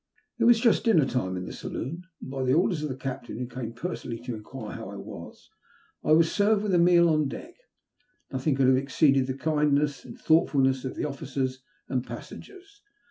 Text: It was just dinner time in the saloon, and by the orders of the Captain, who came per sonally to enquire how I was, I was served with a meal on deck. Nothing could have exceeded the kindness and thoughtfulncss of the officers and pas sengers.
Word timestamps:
It 0.39 0.45
was 0.45 0.59
just 0.59 0.85
dinner 0.85 1.05
time 1.05 1.37
in 1.37 1.45
the 1.45 1.53
saloon, 1.53 2.01
and 2.23 2.31
by 2.31 2.41
the 2.41 2.55
orders 2.55 2.81
of 2.81 2.89
the 2.89 2.95
Captain, 2.95 3.37
who 3.37 3.45
came 3.45 3.71
per 3.71 3.89
sonally 3.91 4.25
to 4.25 4.33
enquire 4.33 4.75
how 4.75 4.89
I 4.89 4.95
was, 4.95 5.47
I 6.03 6.11
was 6.13 6.31
served 6.31 6.63
with 6.63 6.73
a 6.73 6.79
meal 6.79 7.07
on 7.07 7.27
deck. 7.27 7.53
Nothing 8.31 8.55
could 8.55 8.65
have 8.65 8.77
exceeded 8.77 9.27
the 9.27 9.37
kindness 9.37 10.03
and 10.03 10.17
thoughtfulncss 10.17 10.85
of 10.85 10.95
the 10.95 11.05
officers 11.05 11.61
and 11.87 12.03
pas 12.03 12.31
sengers. 12.31 12.79